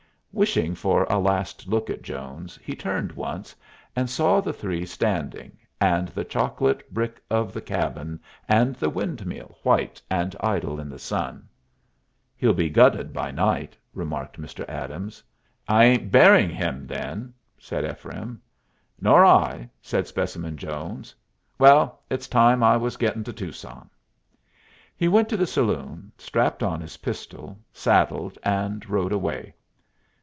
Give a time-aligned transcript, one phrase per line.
[0.33, 3.53] Wishing for a last look at Jones, he turned once,
[3.97, 8.17] and saw the three standing, and the chocolate brick of the cabin,
[8.47, 11.49] and the windmill white and idle in the sun.
[12.37, 14.67] "He'll be gutted by night," remarked Mr.
[14.69, 15.21] Adams.
[15.67, 18.41] "I ain't buryin' him, then," said Ephraim.
[19.01, 21.13] "Nor I," said Specimen Jones.
[21.59, 23.89] "Well, it's time I was getting to Tucson."
[24.95, 29.55] He went to the saloon, strapped on his pistol, saddled, and rode away.